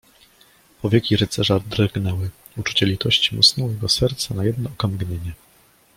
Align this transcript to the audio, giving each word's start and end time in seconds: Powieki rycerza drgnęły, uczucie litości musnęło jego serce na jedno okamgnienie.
Powieki 0.81 1.17
rycerza 1.17 1.59
drgnęły, 1.59 2.29
uczucie 2.57 2.85
litości 2.85 3.35
musnęło 3.35 3.69
jego 3.69 3.89
serce 3.89 4.33
na 4.33 4.45
jedno 4.45 4.69
okamgnienie. 4.69 5.33